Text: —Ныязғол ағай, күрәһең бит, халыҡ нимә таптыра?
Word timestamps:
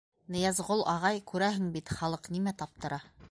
—Ныязғол 0.35 0.81
ағай, 0.93 1.19
күрәһең 1.33 1.69
бит, 1.77 1.93
халыҡ 1.99 2.31
нимә 2.39 2.57
таптыра? 2.65 3.01